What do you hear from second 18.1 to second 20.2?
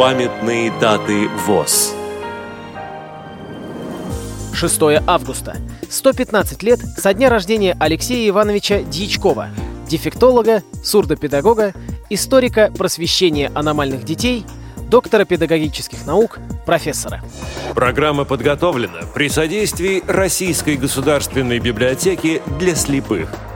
подготовлена при содействии